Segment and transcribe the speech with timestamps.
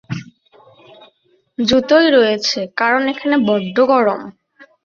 [1.59, 4.21] জুতোয় রয়েছে, কারণ এখানে বড্ড গরম।